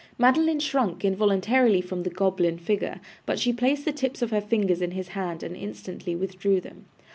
[0.17, 4.81] Madeline shrunk involuntarily from the goblin figure, but she placed the tips of her fingers
[4.81, 6.85] in his hand and instantly withdrew them.